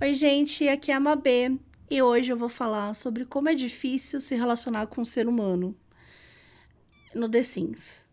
Oi, 0.00 0.14
gente, 0.14 0.68
aqui 0.68 0.92
é 0.92 0.94
a 0.94 1.00
Mabê 1.00 1.58
e 1.90 2.00
hoje 2.00 2.30
eu 2.30 2.36
vou 2.36 2.48
falar 2.48 2.94
sobre 2.94 3.24
como 3.24 3.48
é 3.48 3.54
difícil 3.54 4.20
se 4.20 4.36
relacionar 4.36 4.86
com 4.86 5.00
um 5.00 5.04
ser 5.04 5.26
humano 5.26 5.74
no 7.12 7.28
The 7.28 7.42
Sims. 7.42 8.06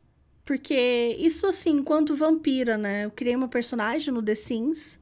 Porque 0.44 1.16
isso, 1.20 1.46
assim, 1.46 1.70
enquanto 1.74 2.16
vampira, 2.16 2.76
né? 2.76 3.06
Eu 3.06 3.12
criei 3.12 3.36
uma 3.36 3.48
personagem 3.48 4.12
no 4.12 4.24
The 4.24 4.34
Sims, 4.34 5.00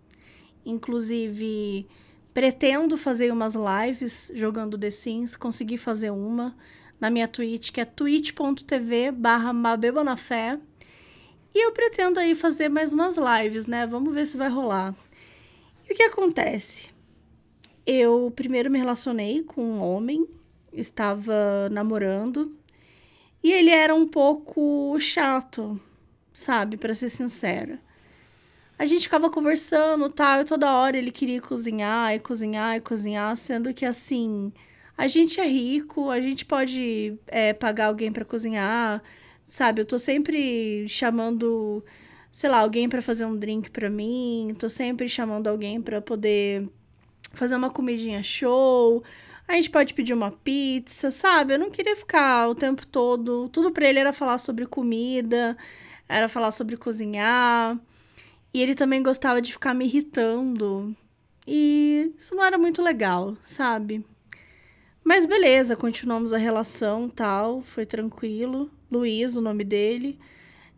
inclusive 0.65 1.87
pretendo 2.33 2.97
fazer 2.97 3.31
umas 3.31 3.55
lives 3.55 4.29
jogando 4.35 4.77
The 4.77 4.89
Sims, 4.89 5.37
consegui 5.37 5.77
fazer 5.77 6.09
uma 6.09 6.53
na 6.99 7.09
minha 7.09 7.29
Twitch, 7.29 7.71
que 7.71 7.79
é 7.79 7.85
twitch.tv 7.85 9.11
barra. 9.13 9.53
E 11.55 11.65
eu 11.65 11.71
pretendo 11.71 12.19
aí 12.19 12.35
fazer 12.35 12.67
mais 12.67 12.91
umas 12.91 13.15
lives, 13.15 13.67
né? 13.67 13.87
Vamos 13.87 14.13
ver 14.13 14.25
se 14.25 14.35
vai 14.35 14.49
rolar. 14.49 14.93
E 15.87 15.93
o 15.93 15.95
que 15.95 16.03
acontece? 16.03 16.91
Eu 17.85 18.31
primeiro 18.35 18.71
me 18.71 18.79
relacionei 18.79 19.43
com 19.43 19.61
um 19.61 19.81
homem, 19.81 20.27
estava 20.71 21.69
namorando, 21.69 22.55
e 23.43 23.51
ele 23.51 23.69
era 23.69 23.93
um 23.93 24.07
pouco 24.07 24.97
chato, 24.99 25.79
sabe, 26.33 26.77
para 26.77 26.95
ser 26.95 27.09
sincera. 27.09 27.79
A 28.79 28.85
gente 28.85 29.03
ficava 29.03 29.29
conversando, 29.29 30.09
tal, 30.09 30.41
e 30.41 30.45
toda 30.45 30.73
hora 30.73 30.97
ele 30.97 31.11
queria 31.11 31.41
cozinhar 31.41 32.15
e 32.15 32.19
cozinhar 32.19 32.77
e 32.77 32.81
cozinhar, 32.81 33.35
sendo 33.35 33.73
que 33.73 33.85
assim, 33.85 34.51
a 34.97 35.07
gente 35.07 35.39
é 35.39 35.47
rico, 35.47 36.09
a 36.09 36.21
gente 36.21 36.45
pode 36.45 37.17
é, 37.27 37.53
pagar 37.53 37.87
alguém 37.87 38.11
para 38.11 38.25
cozinhar, 38.25 39.03
sabe? 39.45 39.81
Eu 39.81 39.85
tô 39.85 39.99
sempre 39.99 40.87
chamando 40.87 41.83
sei 42.33 42.49
lá, 42.49 42.57
alguém 42.61 42.89
para 42.89 42.99
fazer 42.99 43.25
um 43.25 43.37
drink 43.37 43.69
para 43.69 43.91
mim, 43.91 44.55
tô 44.57 44.67
sempre 44.67 45.07
chamando 45.07 45.47
alguém 45.47 45.79
para 45.79 46.01
poder 46.01 46.67
fazer 47.31 47.55
uma 47.55 47.69
comidinha 47.69 48.23
show. 48.23 49.03
A 49.47 49.53
gente 49.53 49.69
pode 49.69 49.93
pedir 49.93 50.15
uma 50.15 50.31
pizza, 50.31 51.11
sabe? 51.11 51.53
Eu 51.53 51.59
não 51.59 51.69
queria 51.69 51.95
ficar 51.95 52.49
o 52.49 52.55
tempo 52.55 52.87
todo. 52.87 53.47
Tudo 53.49 53.71
para 53.71 53.87
ele 53.87 53.99
era 53.99 54.11
falar 54.11 54.39
sobre 54.39 54.65
comida, 54.65 55.55
era 56.09 56.27
falar 56.27 56.49
sobre 56.49 56.75
cozinhar. 56.75 57.77
E 58.51 58.61
ele 58.61 58.73
também 58.73 59.03
gostava 59.03 59.39
de 59.39 59.53
ficar 59.53 59.75
me 59.75 59.85
irritando. 59.85 60.95
E 61.45 62.11
isso 62.17 62.35
não 62.35 62.43
era 62.43 62.57
muito 62.57 62.81
legal, 62.81 63.37
sabe? 63.43 64.03
Mas 65.03 65.27
beleza, 65.27 65.75
continuamos 65.75 66.33
a 66.33 66.37
relação, 66.37 67.07
tal, 67.09 67.61
foi 67.61 67.85
tranquilo. 67.85 68.71
Luiz, 68.91 69.37
o 69.37 69.41
nome 69.41 69.63
dele. 69.63 70.17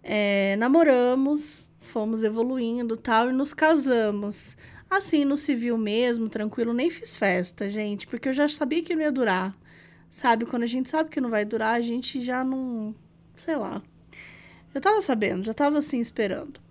É, 0.08 0.56
namoramos, 0.58 1.72
fomos 1.80 2.24
evoluindo 2.24 2.96
tal, 2.96 3.32
e 3.32 3.34
nos 3.34 3.56
casamos. 3.56 4.56
Assim, 4.88 5.26
no 5.26 5.36
civil 5.36 5.80
mesmo, 5.80 6.30
tranquilo, 6.30 6.74
nem 6.74 6.92
fiz 6.92 7.18
festa, 7.18 7.68
gente, 7.72 8.06
porque 8.06 8.30
eu 8.30 8.34
já 8.34 8.48
sabia 8.48 8.84
que 8.84 8.96
não 8.96 9.02
ia 9.02 9.12
durar. 9.12 9.58
Sabe? 10.08 10.46
Quando 10.46 10.62
a 10.62 10.68
gente 10.68 10.90
sabe 10.92 11.10
que 11.10 11.20
não 11.20 11.32
vai 11.32 11.44
durar, 11.44 11.74
a 11.74 11.82
gente 11.82 12.22
já 12.22 12.44
não. 12.44 12.94
Sei 13.36 13.56
lá. 13.56 13.82
Eu 14.76 14.80
tava 14.80 15.02
sabendo, 15.02 15.44
já 15.44 15.56
tava 15.56 15.80
assim 15.80 16.00
esperando. 16.00 16.62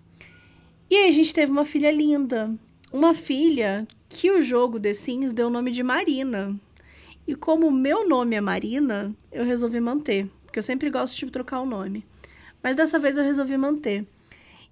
E 0.89 0.95
aí 0.95 1.09
a 1.09 1.11
gente 1.11 1.33
teve 1.33 1.51
uma 1.51 1.65
filha 1.65 1.91
linda. 1.91 2.55
Uma 2.91 3.13
filha 3.13 3.85
que 4.07 4.31
o 4.31 4.41
jogo 4.41 4.79
The 4.79 4.93
Sims 4.93 5.33
deu 5.33 5.47
o 5.47 5.51
nome 5.51 5.71
de 5.71 5.83
Marina. 5.83 6.57
E 7.27 7.35
como 7.35 7.67
o 7.67 7.71
meu 7.71 8.07
nome 8.07 8.37
é 8.37 8.41
Marina, 8.41 9.13
eu 9.29 9.43
resolvi 9.43 9.81
manter. 9.81 10.29
Porque 10.45 10.57
eu 10.57 10.63
sempre 10.63 10.89
gosto 10.89 11.17
de 11.17 11.29
trocar 11.29 11.59
o 11.59 11.65
nome. 11.65 12.05
Mas 12.65 12.75
dessa 12.75 12.97
vez 12.97 13.15
eu 13.15 13.23
resolvi 13.23 13.55
manter. 13.57 14.07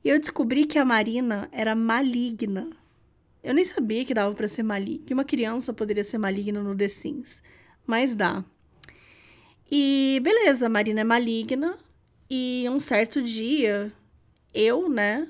E 0.03 0.09
eu 0.09 0.19
descobri 0.19 0.66
que 0.66 0.80
a 0.80 0.83
Marina 0.83 1.47
era 1.52 1.75
maligna. 1.75 2.72
Eu 3.44 3.53
nem 3.53 3.63
sabia 3.63 4.03
que 4.03 4.16
dava 4.16 4.33
para 4.33 4.47
ser 4.47 4.63
maligna, 4.63 5.05
que 5.05 5.13
uma 5.13 5.23
criança 5.23 5.72
poderia 5.72 6.03
ser 6.03 6.17
maligna 6.17 6.63
no 6.63 6.75
The 6.75 6.88
Sims, 6.88 7.44
mas 7.85 8.16
dá. 8.16 8.44
E 9.69 10.19
beleza, 10.23 10.66
a 10.66 10.69
Marina 10.69 11.02
é 11.02 11.03
maligna 11.03 11.77
e 12.28 12.66
um 12.67 12.79
certo 12.79 13.22
dia 13.22 13.94
eu, 14.51 14.90
né, 14.90 15.28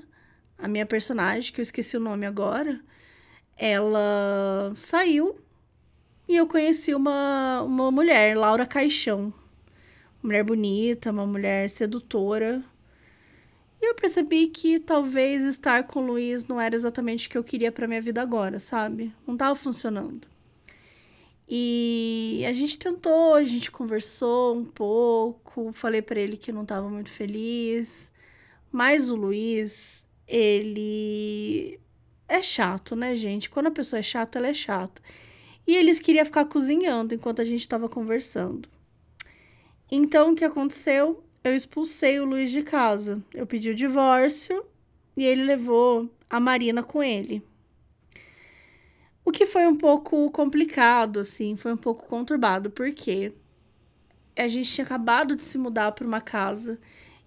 a 0.56 0.66
minha 0.66 0.86
personagem, 0.86 1.52
que 1.52 1.60
eu 1.60 1.62
esqueci 1.62 1.98
o 1.98 2.00
nome 2.00 2.24
agora, 2.24 2.80
ela 3.58 4.72
saiu 4.74 5.38
e 6.26 6.34
eu 6.34 6.46
conheci 6.46 6.94
uma, 6.94 7.60
uma 7.60 7.90
mulher, 7.90 8.34
Laura 8.34 8.64
Caixão 8.64 9.34
mulher 10.24 10.42
bonita, 10.42 11.10
uma 11.10 11.26
mulher 11.26 11.68
sedutora. 11.68 12.64
E 13.80 13.90
eu 13.90 13.94
percebi 13.94 14.46
que 14.46 14.80
talvez 14.80 15.44
estar 15.44 15.84
com 15.84 16.00
o 16.00 16.06
Luiz 16.06 16.46
não 16.46 16.58
era 16.58 16.74
exatamente 16.74 17.26
o 17.26 17.30
que 17.30 17.36
eu 17.36 17.44
queria 17.44 17.70
para 17.70 17.86
minha 17.86 18.00
vida 18.00 18.22
agora, 18.22 18.58
sabe? 18.58 19.12
Não 19.26 19.36
tava 19.36 19.54
funcionando. 19.54 20.26
E 21.46 22.42
a 22.48 22.52
gente 22.54 22.78
tentou, 22.78 23.34
a 23.34 23.42
gente 23.42 23.70
conversou 23.70 24.56
um 24.56 24.64
pouco, 24.64 25.70
falei 25.72 26.00
para 26.00 26.18
ele 26.18 26.38
que 26.38 26.50
não 26.50 26.64
tava 26.64 26.88
muito 26.88 27.10
feliz. 27.10 28.10
Mas 28.72 29.10
o 29.10 29.16
Luiz, 29.16 30.06
ele 30.26 31.78
é 32.26 32.42
chato, 32.42 32.96
né, 32.96 33.14
gente? 33.14 33.50
Quando 33.50 33.66
a 33.66 33.70
pessoa 33.70 34.00
é 34.00 34.02
chata, 34.02 34.38
ela 34.38 34.48
é 34.48 34.54
chata. 34.54 35.02
E 35.66 35.76
eles 35.76 35.98
queria 35.98 36.24
ficar 36.24 36.46
cozinhando 36.46 37.14
enquanto 37.14 37.42
a 37.42 37.44
gente 37.44 37.60
estava 37.60 37.88
conversando. 37.88 38.68
Então, 39.90 40.32
o 40.32 40.34
que 40.34 40.44
aconteceu? 40.44 41.22
Eu 41.42 41.54
expulsei 41.54 42.18
o 42.18 42.24
Luiz 42.24 42.50
de 42.50 42.62
casa. 42.62 43.22
Eu 43.32 43.46
pedi 43.46 43.70
o 43.70 43.74
divórcio 43.74 44.64
e 45.16 45.24
ele 45.24 45.44
levou 45.44 46.10
a 46.28 46.40
Marina 46.40 46.82
com 46.82 47.02
ele. 47.02 47.42
O 49.24 49.30
que 49.30 49.46
foi 49.46 49.66
um 49.66 49.76
pouco 49.76 50.30
complicado, 50.30 51.20
assim, 51.20 51.56
foi 51.56 51.72
um 51.72 51.76
pouco 51.76 52.06
conturbado, 52.06 52.70
porque 52.70 53.32
a 54.36 54.48
gente 54.48 54.70
tinha 54.70 54.84
acabado 54.84 55.36
de 55.36 55.42
se 55.42 55.56
mudar 55.56 55.92
para 55.92 56.06
uma 56.06 56.20
casa 56.20 56.78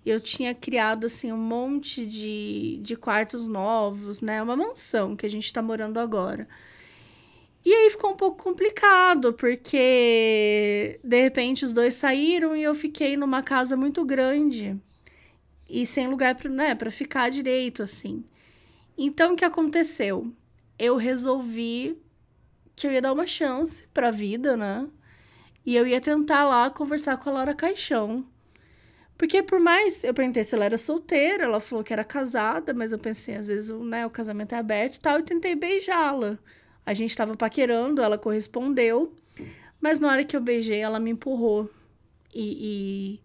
eu 0.09 0.21
tinha 0.21 0.55
criado, 0.55 1.05
assim, 1.05 1.31
um 1.31 1.37
monte 1.37 2.05
de, 2.05 2.79
de 2.81 2.95
quartos 2.95 3.47
novos, 3.47 4.21
né? 4.21 4.41
Uma 4.41 4.55
mansão 4.55 5.15
que 5.15 5.25
a 5.25 5.29
gente 5.29 5.45
está 5.45 5.61
morando 5.61 5.99
agora. 5.99 6.47
E 7.67 7.73
aí 7.73 7.89
ficou 7.89 8.11
um 8.11 8.15
pouco 8.15 8.41
complicado, 8.41 9.33
porque 9.33 11.01
de 11.03 11.21
repente 11.21 11.65
os 11.65 11.73
dois 11.73 11.95
saíram 11.95 12.55
e 12.55 12.63
eu 12.63 12.73
fiquei 12.73 13.17
numa 13.17 13.43
casa 13.43 13.75
muito 13.75 14.05
grande 14.05 14.79
e 15.69 15.85
sem 15.85 16.07
lugar 16.07 16.35
para 16.35 16.49
né, 16.49 16.77
ficar 16.89 17.29
direito, 17.29 17.83
assim. 17.83 18.23
Então 18.97 19.33
o 19.33 19.35
que 19.35 19.43
aconteceu? 19.43 20.31
Eu 20.79 20.95
resolvi 20.95 22.01
que 22.73 22.87
eu 22.87 22.91
ia 22.93 23.01
dar 23.01 23.11
uma 23.11 23.27
chance 23.27 23.85
para 23.93 24.07
a 24.07 24.11
vida, 24.11 24.55
né? 24.55 24.87
E 25.65 25.75
eu 25.75 25.85
ia 25.85 25.99
tentar 25.99 26.45
lá 26.45 26.69
conversar 26.69 27.17
com 27.17 27.29
a 27.29 27.33
Laura 27.33 27.53
Caixão. 27.53 28.25
Porque 29.17 29.43
por 29.43 29.59
mais 29.59 30.05
eu 30.05 30.13
perguntei 30.13 30.45
se 30.45 30.55
ela 30.55 30.63
era 30.63 30.77
solteira, 30.77 31.43
ela 31.43 31.59
falou 31.59 31.83
que 31.83 31.91
era 31.91 32.05
casada, 32.05 32.73
mas 32.73 32.93
eu 32.93 32.97
pensei, 32.97 33.35
às 33.35 33.45
vezes, 33.45 33.77
né, 33.81 34.05
o 34.05 34.09
casamento 34.09 34.55
é 34.55 34.57
aberto 34.57 34.95
e 34.95 34.99
tal, 35.01 35.19
e 35.19 35.23
tentei 35.23 35.53
beijá-la. 35.53 36.39
A 36.87 36.93
gente 36.93 37.09
estava 37.09 37.35
paquerando, 37.35 38.01
ela 38.01 38.17
correspondeu, 38.17 39.13
mas 39.81 39.99
na 39.99 40.09
hora 40.09 40.23
que 40.23 40.37
eu 40.37 40.39
beijei, 40.39 40.79
ela 40.79 41.01
me 41.01 41.11
empurrou. 41.11 41.69
E, 42.33 43.19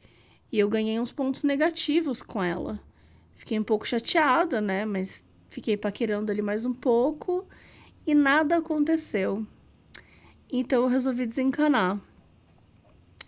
e, 0.50 0.56
e 0.56 0.58
eu 0.58 0.68
ganhei 0.68 0.98
uns 0.98 1.12
pontos 1.12 1.44
negativos 1.44 2.22
com 2.22 2.42
ela. 2.42 2.80
Fiquei 3.36 3.56
um 3.56 3.62
pouco 3.62 3.86
chateada, 3.86 4.60
né? 4.60 4.84
Mas 4.84 5.24
fiquei 5.48 5.76
paquerando 5.76 6.32
ali 6.32 6.42
mais 6.42 6.66
um 6.66 6.74
pouco 6.74 7.46
e 8.04 8.16
nada 8.16 8.56
aconteceu. 8.56 9.46
Então 10.52 10.82
eu 10.82 10.88
resolvi 10.88 11.24
desencanar. 11.24 12.00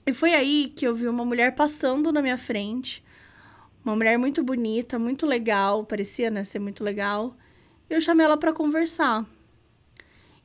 E 0.04 0.12
foi 0.12 0.34
aí 0.34 0.72
que 0.74 0.84
eu 0.84 0.96
vi 0.96 1.06
uma 1.06 1.24
mulher 1.24 1.54
passando 1.54 2.10
na 2.10 2.20
minha 2.20 2.36
frente. 2.36 3.04
Uma 3.84 3.94
mulher 3.94 4.18
muito 4.18 4.42
bonita, 4.42 4.98
muito 4.98 5.26
legal, 5.26 5.84
parecia 5.84 6.28
né, 6.28 6.42
ser 6.42 6.58
muito 6.58 6.82
legal. 6.82 7.36
Eu 7.88 8.00
chamei 8.00 8.26
ela 8.26 8.36
para 8.36 8.52
conversar. 8.52 9.24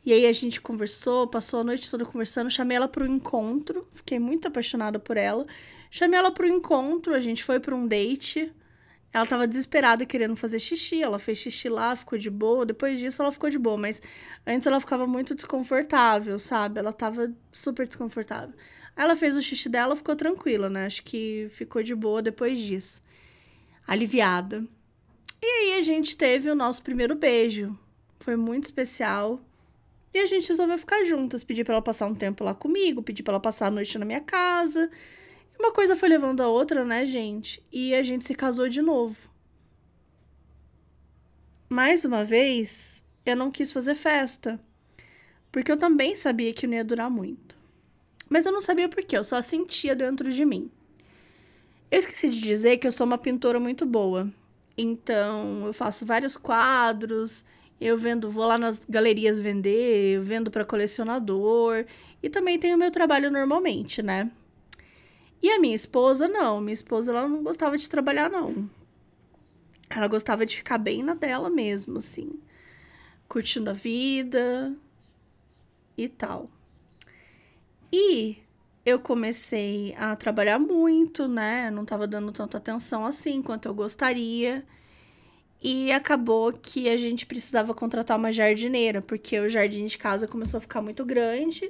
E 0.05 0.13
aí 0.13 0.25
a 0.25 0.31
gente 0.31 0.61
conversou, 0.61 1.27
passou 1.27 1.59
a 1.59 1.63
noite 1.63 1.89
toda 1.89 2.05
conversando, 2.05 2.49
chamei 2.49 2.77
ela 2.77 2.87
para 2.87 3.03
o 3.03 3.07
encontro, 3.07 3.87
fiquei 3.93 4.17
muito 4.17 4.47
apaixonada 4.47 4.97
por 4.97 5.17
ela. 5.17 5.45
Chamei 5.91 6.17
ela 6.17 6.31
para 6.31 6.45
o 6.45 6.49
encontro, 6.49 7.13
a 7.13 7.19
gente 7.19 7.43
foi 7.43 7.59
para 7.59 7.75
um 7.75 7.85
date. 7.87 8.51
Ela 9.11 9.23
estava 9.23 9.47
desesperada 9.47 10.05
querendo 10.05 10.35
fazer 10.35 10.59
xixi, 10.59 11.01
ela 11.01 11.17
fez 11.17 11.39
xixi 11.39 11.67
lá, 11.67 11.95
ficou 11.95 12.17
de 12.17 12.29
boa. 12.29 12.65
Depois 12.65 12.99
disso 12.99 13.21
ela 13.21 13.31
ficou 13.31 13.49
de 13.49 13.57
boa, 13.57 13.77
mas 13.77 14.01
antes 14.45 14.67
ela 14.67 14.79
ficava 14.79 15.07
muito 15.07 15.33
desconfortável, 15.33 16.37
sabe? 16.37 16.79
Ela 16.79 16.91
estava 16.91 17.33
super 17.51 17.87
desconfortável. 17.87 18.53
Aí 18.95 19.03
ela 19.03 19.15
fez 19.15 19.35
o 19.35 19.41
xixi 19.41 19.67
dela, 19.67 19.95
ficou 19.95 20.15
tranquila, 20.15 20.69
né? 20.69 20.85
Acho 20.85 21.03
que 21.03 21.47
ficou 21.49 21.81
de 21.81 21.95
boa 21.95 22.21
depois 22.21 22.59
disso. 22.59 23.03
Aliviada. 23.87 24.63
E 25.41 25.45
aí 25.45 25.79
a 25.79 25.81
gente 25.81 26.15
teve 26.15 26.49
o 26.49 26.55
nosso 26.55 26.83
primeiro 26.83 27.15
beijo. 27.15 27.77
Foi 28.19 28.35
muito 28.35 28.65
especial. 28.65 29.41
E 30.13 30.19
a 30.19 30.25
gente 30.25 30.49
resolveu 30.49 30.77
ficar 30.77 31.03
juntas. 31.03 31.43
Pedi 31.43 31.63
para 31.63 31.75
ela 31.75 31.81
passar 31.81 32.07
um 32.07 32.15
tempo 32.15 32.43
lá 32.43 32.53
comigo, 32.55 33.03
pedi 33.03 33.21
para 33.23 33.33
ela 33.33 33.39
passar 33.39 33.67
a 33.67 33.71
noite 33.71 33.97
na 33.97 34.05
minha 34.05 34.21
casa. 34.21 34.89
E 35.53 35.61
uma 35.61 35.71
coisa 35.71 35.95
foi 35.95 36.09
levando 36.09 36.41
a 36.41 36.47
outra, 36.47 36.83
né, 36.85 37.05
gente? 37.05 37.63
E 37.71 37.93
a 37.93 38.01
gente 38.03 38.25
se 38.25 38.33
casou 38.35 38.67
de 38.69 38.81
novo. 38.81 39.29
Mais 41.69 42.03
uma 42.05 42.23
vez, 42.23 43.03
eu 43.25 43.35
não 43.35 43.51
quis 43.51 43.71
fazer 43.71 43.95
festa. 43.95 44.59
porque 45.51 45.71
eu 45.71 45.77
também 45.77 46.15
sabia 46.15 46.53
que 46.53 46.67
não 46.67 46.75
ia 46.75 46.83
durar 46.83 47.09
muito. 47.09 47.57
Mas 48.29 48.45
eu 48.45 48.51
não 48.51 48.61
sabia 48.61 48.87
por 48.87 49.03
quê, 49.03 49.17
eu 49.17 49.23
só 49.23 49.41
sentia 49.41 49.95
dentro 49.95 50.31
de 50.31 50.45
mim. 50.45 50.69
Eu 51.89 51.97
esqueci 51.97 52.29
de 52.29 52.39
dizer 52.39 52.77
que 52.77 52.85
eu 52.85 52.91
sou 52.91 53.07
uma 53.07 53.17
pintora 53.17 53.59
muito 53.59 53.85
boa. 53.85 54.31
Então, 54.77 55.65
eu 55.65 55.73
faço 55.73 56.05
vários 56.05 56.37
quadros, 56.37 57.43
eu 57.79 57.97
vendo, 57.97 58.29
vou 58.29 58.45
lá 58.45 58.57
nas 58.57 58.85
galerias 58.87 59.39
vender, 59.39 60.19
vendo 60.19 60.51
para 60.51 60.65
colecionador 60.65 61.85
e 62.21 62.29
também 62.29 62.59
tenho 62.59 62.77
meu 62.77 62.91
trabalho 62.91 63.31
normalmente, 63.31 64.01
né? 64.01 64.29
E 65.41 65.49
a 65.49 65.59
minha 65.59 65.75
esposa 65.75 66.27
não, 66.27 66.59
minha 66.59 66.73
esposa 66.73 67.11
ela 67.11 67.27
não 67.27 67.41
gostava 67.41 67.77
de 67.77 67.89
trabalhar 67.89 68.29
não. 68.29 68.69
Ela 69.89 70.07
gostava 70.07 70.45
de 70.45 70.57
ficar 70.57 70.77
bem 70.77 71.01
na 71.01 71.13
dela 71.13 71.49
mesmo, 71.49 71.97
assim, 71.97 72.39
curtindo 73.27 73.69
a 73.69 73.73
vida 73.73 74.75
e 75.97 76.09
tal. 76.09 76.49
E 77.91 78.37
eu 78.85 78.99
comecei 78.99 79.95
a 79.97 80.15
trabalhar 80.15 80.59
muito, 80.59 81.27
né? 81.27 81.71
Não 81.71 81.85
tava 81.85 82.05
dando 82.05 82.31
tanta 82.31 82.57
atenção 82.57 83.05
assim 83.05 83.41
quanto 83.41 83.67
eu 83.67 83.73
gostaria. 83.73 84.65
E 85.61 85.91
acabou 85.91 86.53
que 86.53 86.87
a 86.87 86.95
gente 86.95 87.25
precisava 87.25 87.73
contratar 87.73 88.17
uma 88.17 88.31
jardineira, 88.31 89.01
porque 89.01 89.39
o 89.39 89.49
jardim 89.49 89.85
de 89.85 89.97
casa 89.97 90.27
começou 90.27 90.57
a 90.57 90.61
ficar 90.61 90.81
muito 90.81 91.03
grande 91.03 91.69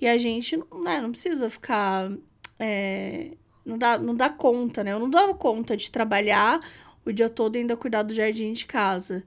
e 0.00 0.06
a 0.08 0.18
gente 0.18 0.56
né, 0.56 1.00
não 1.00 1.10
precisa 1.10 1.48
ficar. 1.48 2.10
É, 2.58 3.32
não, 3.64 3.78
dá, 3.78 3.98
não 3.98 4.14
dá 4.14 4.28
conta, 4.28 4.82
né? 4.82 4.92
Eu 4.92 4.98
não 4.98 5.10
dava 5.10 5.34
conta 5.34 5.76
de 5.76 5.90
trabalhar 5.90 6.60
o 7.04 7.12
dia 7.12 7.28
todo 7.28 7.56
e 7.56 7.60
ainda 7.60 7.76
cuidar 7.76 8.02
do 8.02 8.14
jardim 8.14 8.52
de 8.52 8.66
casa. 8.66 9.24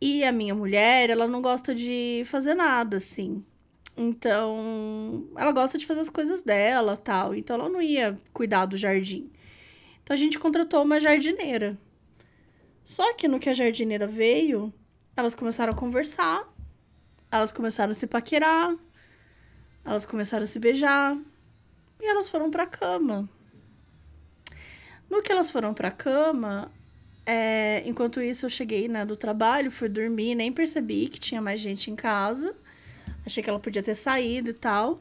E 0.00 0.24
a 0.24 0.32
minha 0.32 0.54
mulher, 0.54 1.10
ela 1.10 1.26
não 1.26 1.40
gosta 1.42 1.74
de 1.74 2.22
fazer 2.26 2.54
nada, 2.54 2.96
assim. 2.96 3.44
Então, 3.96 5.28
ela 5.36 5.52
gosta 5.52 5.78
de 5.78 5.86
fazer 5.86 6.00
as 6.00 6.10
coisas 6.10 6.42
dela, 6.42 6.96
tal. 6.96 7.34
Então, 7.34 7.56
ela 7.56 7.68
não 7.68 7.80
ia 7.80 8.18
cuidar 8.32 8.66
do 8.66 8.76
jardim. 8.76 9.30
Então, 10.02 10.14
a 10.14 10.18
gente 10.18 10.38
contratou 10.38 10.82
uma 10.82 11.00
jardineira. 11.00 11.78
Só 12.84 13.14
que 13.14 13.26
no 13.26 13.40
que 13.40 13.48
a 13.48 13.54
jardineira 13.54 14.06
veio, 14.06 14.72
elas 15.16 15.34
começaram 15.34 15.72
a 15.72 15.76
conversar, 15.76 16.46
elas 17.30 17.50
começaram 17.50 17.92
a 17.92 17.94
se 17.94 18.06
paquerar, 18.06 18.76
elas 19.84 20.04
começaram 20.04 20.44
a 20.44 20.46
se 20.46 20.58
beijar 20.58 21.16
e 21.98 22.06
elas 22.06 22.28
foram 22.28 22.50
pra 22.50 22.66
cama. 22.66 23.28
No 25.08 25.22
que 25.22 25.32
elas 25.32 25.50
foram 25.50 25.72
pra 25.72 25.90
cama, 25.90 26.70
é, 27.24 27.82
enquanto 27.86 28.20
isso 28.20 28.44
eu 28.44 28.50
cheguei 28.50 28.86
né, 28.86 29.04
do 29.04 29.16
trabalho, 29.16 29.70
fui 29.70 29.88
dormir, 29.88 30.34
nem 30.34 30.52
percebi 30.52 31.08
que 31.08 31.18
tinha 31.18 31.40
mais 31.40 31.60
gente 31.60 31.90
em 31.90 31.96
casa. 31.96 32.54
Achei 33.24 33.42
que 33.42 33.48
ela 33.48 33.58
podia 33.58 33.82
ter 33.82 33.94
saído 33.94 34.50
e 34.50 34.54
tal. 34.54 35.00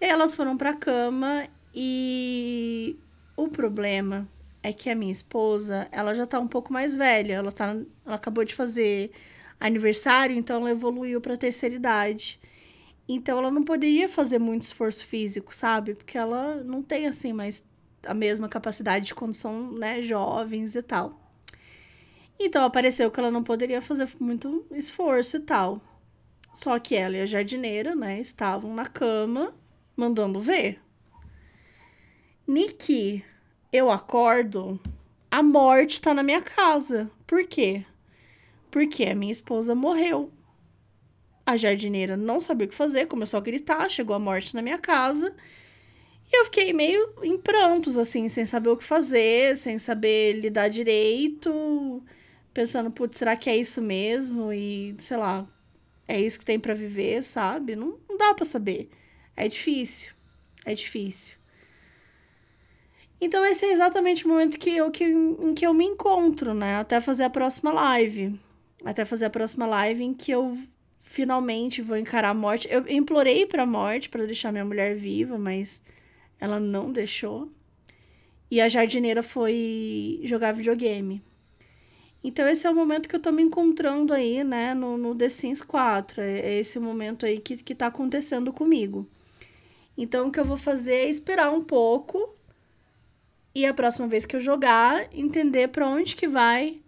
E 0.00 0.04
aí 0.04 0.10
elas 0.10 0.34
foram 0.34 0.56
pra 0.56 0.74
cama 0.74 1.46
e 1.72 2.96
o 3.36 3.46
problema 3.48 4.26
é 4.68 4.72
que 4.72 4.90
a 4.90 4.94
minha 4.94 5.12
esposa, 5.12 5.88
ela 5.90 6.14
já 6.14 6.26
tá 6.26 6.38
um 6.38 6.46
pouco 6.46 6.72
mais 6.72 6.94
velha, 6.94 7.34
ela 7.34 7.50
tá, 7.50 7.74
ela 8.04 8.16
acabou 8.16 8.44
de 8.44 8.54
fazer 8.54 9.10
aniversário, 9.58 10.36
então 10.36 10.56
ela 10.56 10.70
evoluiu 10.70 11.20
para 11.22 11.38
terceira 11.38 11.74
idade. 11.74 12.38
Então 13.08 13.38
ela 13.38 13.50
não 13.50 13.64
poderia 13.64 14.08
fazer 14.08 14.38
muito 14.38 14.62
esforço 14.62 15.06
físico, 15.06 15.56
sabe? 15.56 15.94
Porque 15.94 16.18
ela 16.18 16.62
não 16.62 16.82
tem 16.82 17.06
assim 17.06 17.32
mais 17.32 17.64
a 18.04 18.12
mesma 18.12 18.46
capacidade 18.46 19.06
de 19.06 19.14
quando 19.14 19.32
são, 19.32 19.72
né, 19.72 20.02
jovens 20.02 20.76
e 20.76 20.82
tal. 20.82 21.18
Então 22.38 22.62
apareceu 22.62 23.10
que 23.10 23.18
ela 23.18 23.30
não 23.30 23.42
poderia 23.42 23.80
fazer 23.80 24.06
muito 24.20 24.66
esforço 24.72 25.38
e 25.38 25.40
tal. 25.40 25.80
Só 26.52 26.78
que 26.78 26.94
ela 26.94 27.16
e 27.16 27.22
a 27.22 27.26
jardineira, 27.26 27.94
né, 27.94 28.20
estavam 28.20 28.74
na 28.74 28.84
cama 28.84 29.54
mandando 29.96 30.38
ver. 30.38 30.78
Niki 32.46 33.24
eu 33.72 33.90
acordo, 33.90 34.80
a 35.30 35.42
morte 35.42 36.00
tá 36.00 36.14
na 36.14 36.22
minha 36.22 36.40
casa. 36.40 37.10
Por 37.26 37.46
quê? 37.46 37.84
Porque 38.70 39.04
a 39.04 39.14
minha 39.14 39.32
esposa 39.32 39.74
morreu. 39.74 40.30
A 41.44 41.56
jardineira 41.56 42.16
não 42.16 42.40
sabia 42.40 42.66
o 42.66 42.70
que 42.70 42.74
fazer, 42.74 43.06
começou 43.06 43.38
a 43.38 43.42
gritar, 43.42 43.88
chegou 43.90 44.14
a 44.14 44.18
morte 44.18 44.54
na 44.54 44.62
minha 44.62 44.78
casa. 44.78 45.34
E 46.30 46.38
eu 46.38 46.44
fiquei 46.44 46.72
meio 46.72 47.14
em 47.22 47.38
prantos, 47.38 47.98
assim, 47.98 48.28
sem 48.28 48.44
saber 48.44 48.68
o 48.68 48.76
que 48.76 48.84
fazer, 48.84 49.56
sem 49.56 49.78
saber 49.78 50.34
lidar 50.34 50.68
direito, 50.68 52.02
pensando, 52.52 52.90
putz, 52.90 53.16
será 53.16 53.34
que 53.34 53.48
é 53.48 53.56
isso 53.56 53.80
mesmo? 53.80 54.52
E, 54.52 54.94
sei 54.98 55.16
lá, 55.16 55.46
é 56.06 56.20
isso 56.20 56.38
que 56.38 56.44
tem 56.44 56.60
para 56.60 56.74
viver, 56.74 57.22
sabe? 57.22 57.74
Não, 57.74 57.98
não 58.08 58.18
dá 58.18 58.34
para 58.34 58.44
saber. 58.44 58.90
É 59.34 59.48
difícil. 59.48 60.12
É 60.64 60.74
difícil. 60.74 61.38
Então 63.20 63.44
esse 63.44 63.66
é 63.66 63.72
exatamente 63.72 64.24
o 64.24 64.28
momento 64.28 64.58
que 64.58 64.70
eu, 64.70 64.90
que, 64.90 65.04
em 65.04 65.54
que 65.54 65.66
eu 65.66 65.74
me 65.74 65.84
encontro, 65.84 66.54
né? 66.54 66.76
Até 66.76 67.00
fazer 67.00 67.24
a 67.24 67.30
próxima 67.30 67.72
live. 67.72 68.38
Até 68.84 69.04
fazer 69.04 69.26
a 69.26 69.30
próxima 69.30 69.66
live 69.66 70.04
em 70.04 70.14
que 70.14 70.30
eu 70.30 70.56
finalmente 71.00 71.82
vou 71.82 71.96
encarar 71.96 72.30
a 72.30 72.34
morte. 72.34 72.68
Eu 72.70 72.86
implorei 72.88 73.44
pra 73.44 73.66
morte 73.66 74.08
para 74.08 74.26
deixar 74.26 74.52
minha 74.52 74.64
mulher 74.64 74.94
viva, 74.94 75.36
mas 75.36 75.82
ela 76.38 76.60
não 76.60 76.92
deixou. 76.92 77.50
E 78.50 78.60
a 78.60 78.68
jardineira 78.68 79.22
foi 79.22 80.20
jogar 80.22 80.52
videogame. 80.52 81.22
Então 82.22 82.48
esse 82.48 82.66
é 82.66 82.70
o 82.70 82.74
momento 82.74 83.08
que 83.08 83.16
eu 83.16 83.20
tô 83.20 83.32
me 83.32 83.42
encontrando 83.42 84.12
aí, 84.12 84.42
né, 84.42 84.74
no, 84.74 84.96
no 84.96 85.14
The 85.14 85.28
Sims 85.28 85.62
4. 85.62 86.20
É, 86.20 86.40
é 86.40 86.58
esse 86.58 86.78
momento 86.78 87.26
aí 87.26 87.38
que, 87.38 87.56
que 87.56 87.74
tá 87.74 87.88
acontecendo 87.88 88.52
comigo. 88.52 89.06
Então 89.96 90.28
o 90.28 90.30
que 90.30 90.38
eu 90.38 90.44
vou 90.44 90.56
fazer 90.56 90.94
é 90.94 91.08
esperar 91.08 91.52
um 91.52 91.62
pouco 91.62 92.37
e 93.58 93.66
a 93.66 93.74
próxima 93.74 94.06
vez 94.06 94.24
que 94.24 94.36
eu 94.36 94.40
jogar, 94.40 95.08
entender 95.12 95.66
para 95.68 95.88
onde 95.88 96.14
que 96.14 96.28
vai, 96.28 96.80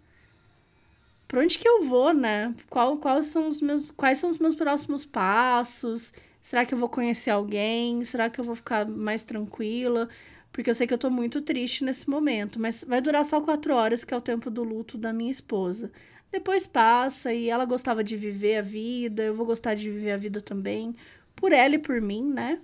para 1.27 1.41
onde 1.41 1.59
que 1.59 1.67
eu 1.67 1.83
vou, 1.83 2.13
né? 2.13 2.55
Qual, 2.69 2.95
quais 2.97 3.25
são 3.25 3.47
os 3.49 3.61
meus, 3.61 3.91
quais 3.91 4.17
são 4.19 4.29
os 4.29 4.37
meus 4.37 4.55
próximos 4.55 5.05
passos? 5.05 6.13
Será 6.41 6.65
que 6.65 6.73
eu 6.73 6.77
vou 6.77 6.87
conhecer 6.87 7.29
alguém? 7.29 8.03
Será 8.05 8.29
que 8.29 8.39
eu 8.39 8.45
vou 8.45 8.55
ficar 8.55 8.85
mais 8.87 9.21
tranquila? 9.21 10.07
Porque 10.51 10.69
eu 10.69 10.73
sei 10.73 10.87
que 10.87 10.93
eu 10.93 10.97
tô 10.97 11.09
muito 11.09 11.41
triste 11.41 11.83
nesse 11.83 12.09
momento, 12.09 12.57
mas 12.57 12.85
vai 12.87 13.01
durar 13.01 13.25
só 13.25 13.41
quatro 13.41 13.73
horas, 13.73 14.05
que 14.05 14.13
é 14.13 14.17
o 14.17 14.21
tempo 14.21 14.49
do 14.49 14.63
luto 14.63 14.97
da 14.97 15.11
minha 15.11 15.31
esposa. 15.31 15.91
Depois 16.31 16.65
passa 16.65 17.33
e 17.33 17.49
ela 17.49 17.65
gostava 17.65 18.01
de 18.01 18.15
viver 18.15 18.57
a 18.57 18.61
vida, 18.61 19.23
eu 19.23 19.35
vou 19.35 19.45
gostar 19.45 19.73
de 19.75 19.89
viver 19.89 20.11
a 20.11 20.17
vida 20.17 20.39
também, 20.39 20.95
por 21.35 21.51
ela 21.51 21.75
e 21.75 21.79
por 21.79 21.99
mim, 21.99 22.23
né? 22.23 22.61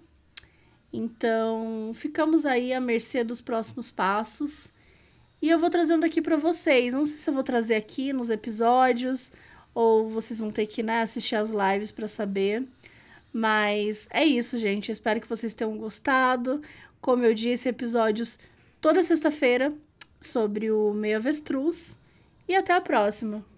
Então, 0.92 1.92
ficamos 1.94 2.46
aí 2.46 2.74
à 2.74 2.80
mercê 2.80 3.24
dos 3.24 3.42
próximos 3.42 3.92
passos. 3.92 4.72
E 5.42 5.50
eu 5.50 5.60
vou 5.60 5.70
trazendo 5.70 6.06
aqui 6.06 6.22
para 6.22 6.38
vocês. 6.38 6.94
Não 6.94 7.06
sei 7.06 7.18
se 7.18 7.30
eu 7.30 7.34
vou 7.34 7.44
trazer 7.44 7.76
aqui 7.76 8.12
nos 8.12 8.30
episódios 8.30 9.32
ou 9.74 10.10
vocês 10.10 10.40
vão 10.40 10.50
ter 10.50 10.66
que 10.66 10.82
né, 10.82 11.02
assistir 11.02 11.36
as 11.36 11.52
lives 11.52 11.92
para 11.92 12.08
saber. 12.08 12.66
Mas 13.32 14.08
é 14.10 14.26
isso, 14.26 14.58
gente. 14.58 14.90
Eu 14.90 14.94
espero 14.94 15.22
que 15.22 15.30
vocês 15.30 15.54
tenham 15.54 15.78
gostado. 15.78 16.62
Como 17.00 17.24
eu 17.24 17.34
disse, 17.34 17.70
episódios 17.70 18.40
toda 18.82 19.04
sexta-feira 19.04 19.74
sobre 20.20 20.72
o 20.72 20.94
meio 20.94 21.18
avestruz. 21.18 22.00
E 22.48 22.56
até 22.56 22.74
a 22.74 22.82
próxima! 22.82 23.57